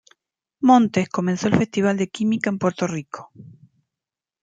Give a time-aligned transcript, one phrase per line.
[0.61, 3.29] Montes comenzó el Festival de Química en Puerto Rico.